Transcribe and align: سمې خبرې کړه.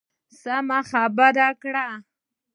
سمې 0.41 0.79
خبرې 0.89 1.47
کړه. 1.61 1.87